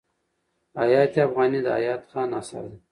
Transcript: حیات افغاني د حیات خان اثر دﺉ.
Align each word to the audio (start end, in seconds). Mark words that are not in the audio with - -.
حیات 0.79 1.13
افغاني 1.25 1.59
د 1.65 1.67
حیات 1.77 2.01
خان 2.11 2.29
اثر 2.39 2.63
دﺉ. 2.65 2.73